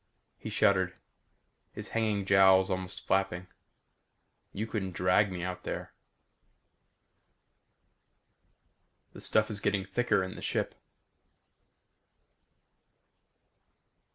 [0.39, 0.95] He shuddered,
[1.73, 3.45] his hanging jowls almost flapping.
[4.51, 5.93] "You couldn't drag me out there."
[9.13, 10.73] The stuff is getting thicker in the ship.